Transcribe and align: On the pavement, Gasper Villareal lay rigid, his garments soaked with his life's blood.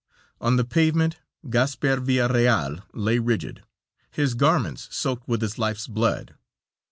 On 0.39 0.55
the 0.55 0.63
pavement, 0.63 1.19
Gasper 1.47 1.97
Villareal 1.97 2.81
lay 2.91 3.19
rigid, 3.19 3.61
his 4.09 4.33
garments 4.33 4.87
soaked 4.89 5.27
with 5.27 5.43
his 5.43 5.59
life's 5.59 5.85
blood. 5.85 6.33